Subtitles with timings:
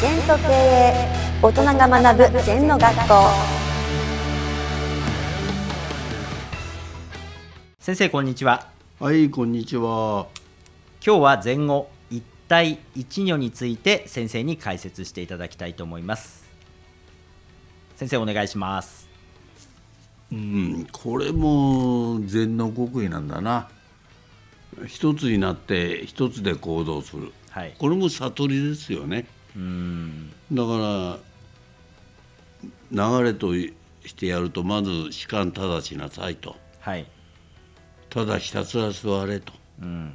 [0.00, 0.94] 全と経営
[1.42, 3.14] 大人が学ぶ全の学校
[7.78, 8.68] 先生こんにちは
[8.98, 10.26] はい、こんにちは。
[11.04, 16.48] 今日は前後一体一如について先生に解説していただきたいと思います
[17.96, 19.06] 先生お願いします
[20.32, 23.68] うん、これも禅の極意なんだな。
[24.86, 27.32] 一つになって一つで行動する。
[27.50, 29.26] はいこれも悟りですよね。
[29.56, 31.18] うんだか
[32.92, 36.56] ら流れとしてやるとまず士官正しなさいと。
[36.80, 37.06] はい
[38.08, 39.52] ただひたすら座れと。
[39.80, 40.12] うん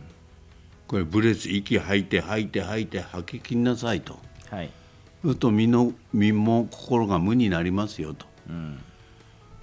[0.88, 4.20] これブレス息吐いて吐いて吐いて吐き切んなさいと。
[4.50, 4.70] はい
[5.22, 8.26] そうすると身の身も心が無になりますよと。
[8.50, 8.80] うん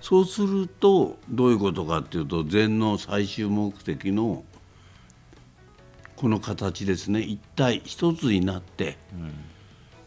[0.00, 4.42] そうするとどういうことかっていうと禅の最終目的の
[6.16, 8.96] この形ですね一体一つになって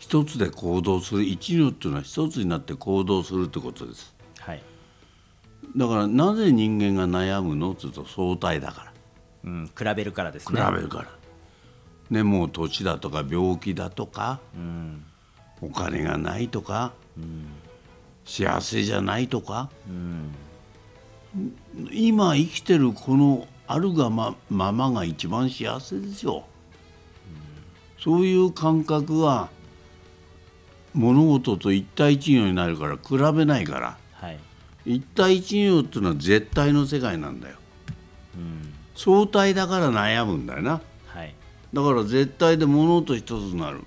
[0.08, 4.14] 一つで行動する一如っていうのは一つになって行動するってことです。
[4.38, 4.62] はい。
[5.76, 7.72] だからなぜ人間が悩むの？
[7.72, 8.94] っていうと相対だか
[9.44, 10.78] うん比べるからですらね。
[10.78, 11.10] 比べるから、
[12.12, 15.04] ねもう年だとか病気だとかうん。
[15.62, 16.92] お金がないとか、
[18.26, 20.36] 幸せじゃないとかうん。
[21.92, 26.46] 今生きてるこのあるがまままが一番幸せですよ、
[28.00, 29.50] そういう感覚は
[30.96, 33.98] 物事と一対一如になるから比べないから。
[34.14, 34.40] はい。
[34.86, 37.56] 一対一如っていうのは絶対の世界なんだよ。
[38.36, 38.74] うん。
[38.96, 40.82] 相対だから悩むんだよな。
[41.08, 41.36] はい。
[41.74, 43.82] だから絶対で物と一つになる。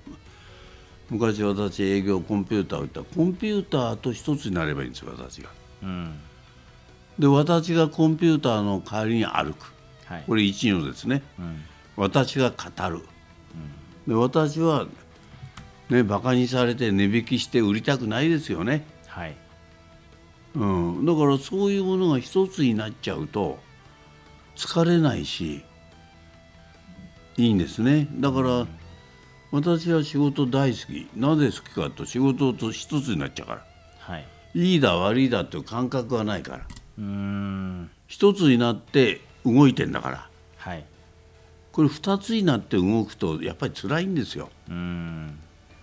[1.09, 2.99] 昔私営業コンピューターを言った。
[2.99, 5.49] らコンピューターと一つになればいいんですよ私が。
[5.81, 6.19] うん。
[7.17, 9.73] で私がコンピューターの代わりに歩く。
[10.05, 10.23] はい。
[10.27, 11.23] これ一如ですね。
[11.39, 11.63] うん。
[11.99, 13.01] 私が語る、
[14.07, 14.87] で私は
[15.89, 19.35] ねバカにされて値引きして売りたくないですよね、はい。
[20.55, 23.59] うん、だからそういうものが一つになっちゃうと
[24.55, 25.63] 疲れないし
[27.37, 28.07] いいんですね。
[28.19, 28.67] だから
[29.51, 31.07] 私は仕事大好き。
[31.15, 33.65] なぜ好きかと仕事と一つになっちゃうから。
[33.99, 34.25] はい。
[34.53, 36.67] いいだ悪いだっていう感覚はないから。
[36.97, 37.89] うーん。
[38.07, 40.29] 一つになって動いてんだから。
[40.57, 40.85] はい。
[41.71, 44.49] これ二つになって動くとやっぱり辛いんですよ。
[44.67, 45.39] うーん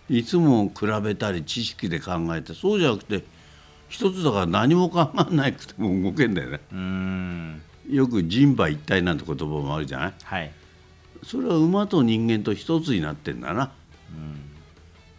[0.09, 3.25] いつも比べたり知識で考えてそうじゃなくて
[3.89, 6.61] 一つだから何も考えなくても動けんだよね。
[6.73, 7.63] うーん。
[7.89, 10.15] よく人馬一体なんて言葉もあるじゃない？
[10.25, 10.53] はい。
[11.23, 13.73] それは馬と人間と一つになってんだな、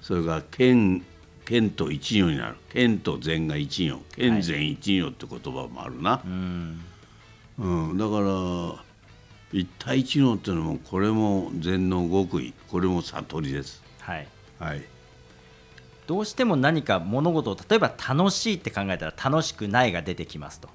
[0.02, 1.04] それが剣
[1.46, 2.56] 剣と一如になる。
[2.70, 6.82] 剣と禅が一如剣禅一如って言葉もあるな、うん
[7.58, 8.84] うん、だから
[9.54, 12.54] 一対一如っていうのもこれも禅の極意。
[12.70, 13.82] これも悟りです。
[14.00, 14.28] はい
[14.60, 14.84] はい。
[16.08, 20.70] どうしても何か物事を例えば楽しいって考えたら楽しくないが出てきますと。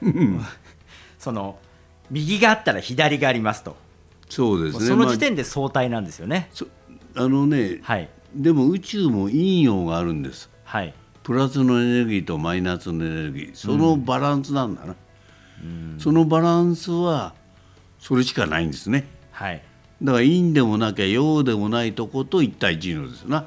[1.18, 1.58] その
[2.10, 3.76] 右があったら左がありますと。
[4.28, 4.86] そうですね。
[4.86, 6.66] その時ま点で相対なんですよね、あそ
[7.16, 8.08] あのねはい。
[8.34, 10.50] でも宇宙も陰陽があるんです。
[10.64, 10.94] はい。
[11.24, 13.50] プラスのエネルギーとマイナスのエネルギー。
[13.54, 14.94] そのバランスなんだな、
[15.98, 17.34] そのバランスは
[17.98, 19.06] それしかないんですね。
[19.32, 19.62] はい
[20.02, 23.46] だから陰でもなきゃ陽でもないとこと一対一のですな。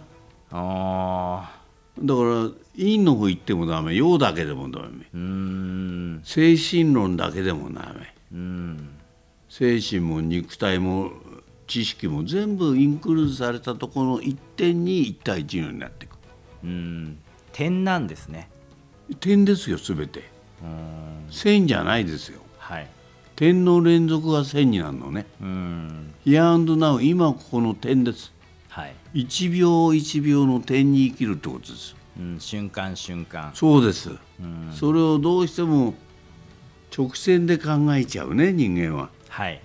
[0.52, 1.58] あ
[2.00, 6.22] だから陰の方行ってもダメ陽だけでもダメ。
[6.24, 8.14] 精神論だけでもダメ。
[8.32, 8.90] うん。
[9.50, 11.12] 精神も肉体も
[11.68, 16.18] 知識も全部インクルーズされたところの一点に一対一のになっていく。
[16.64, 17.18] うん。
[17.52, 18.50] 点なんですね。
[19.20, 20.30] 点ですよ全て。
[20.62, 21.32] うん。
[21.32, 22.42] 線じゃないですよ。
[22.58, 22.97] はい
[23.38, 25.28] 点の連続が線になるのね。
[25.40, 26.14] うん。
[26.24, 28.34] ヒアンドナウ今ここの点です。
[28.68, 31.96] はい、一秒一秒の点に生きるってことです。
[32.20, 33.52] うん、瞬間瞬間。
[33.54, 34.72] そうです、うん。
[34.74, 35.94] それをどうしても
[36.98, 39.10] 直線で考えちゃうね人間は。
[39.30, 39.62] はい。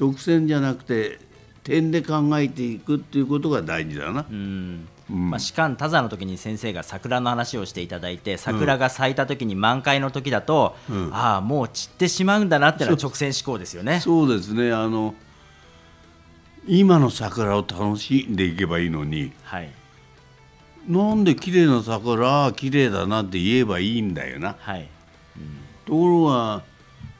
[0.00, 1.18] 直線じゃなくて
[1.62, 4.24] 点で考えていくっていうことが大事だな。
[4.30, 11.14] うんうんまあ、士官多座の時に先生が桜の話をしていただいて桜が咲いた時に満開の時だと、うん。
[11.14, 14.00] ああもう散ってしまうんだなってのは直線思考ですよね。
[14.00, 14.72] そうですね。
[14.72, 15.14] あの
[16.66, 19.70] 今の桜を楽しんでいけばいいのにはい。
[20.88, 24.56] なんで綺麗な桜綺麗だなって言えばいいんだよな。
[24.58, 24.88] はい。
[25.84, 26.62] ところが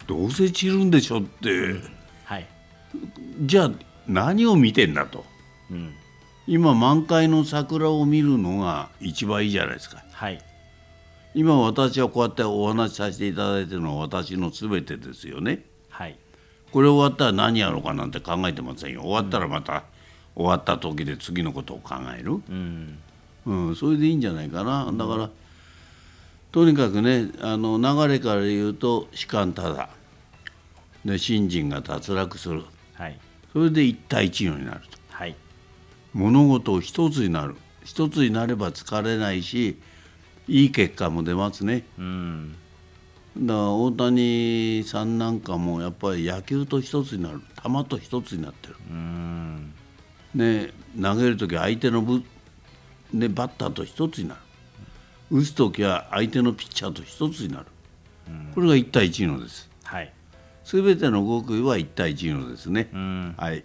[0.06, 1.74] どうせ散るんでしょって、
[2.24, 2.46] はい。
[3.42, 3.70] じゃあ
[4.06, 5.26] 何を見てんだと。
[5.70, 5.94] うん
[6.46, 10.04] 今満開の桜を見るのが一番いいじゃないですか。
[10.12, 10.42] はい。
[11.34, 15.64] 今私はこうやってお話しさせていただいてるのは私の全てですよね。
[15.88, 16.16] はい。
[16.70, 19.02] これ終わったら何やろうかなんて考えてませんよ。
[19.02, 19.84] 終わったらまた
[20.34, 22.98] 終わった時で次のことを考える、うん。
[23.46, 24.92] うん、それでいいんじゃないかな。
[24.92, 25.30] だから
[26.52, 29.88] とにかくねあの流れから言うと士官ただ。
[31.04, 32.64] で信心が脱落する。
[32.94, 33.18] はい。
[33.52, 34.98] それで一対一如になると。
[35.08, 35.34] はい
[36.14, 37.56] 物事を一つになる。
[37.84, 39.76] 一つになれば疲れないし
[40.48, 41.84] いい結果も出ますね。
[41.98, 42.54] うん。
[43.36, 47.40] だから大谷さんなんかもやっぱり野球と一つになる。
[47.62, 48.76] 球と一つになってる。
[48.90, 49.72] うん。
[50.34, 50.70] ね、
[51.00, 52.22] 投げる時は相手のぶ、
[53.12, 54.40] ね、バッターと一つになる。
[55.30, 57.66] 打つ時は相手のピッチャーと一つになる、
[58.54, 59.70] これが1対1のです。
[59.82, 60.12] はい。
[60.64, 63.34] 全ての極意は1対1のですね、うん。
[63.36, 63.64] はい、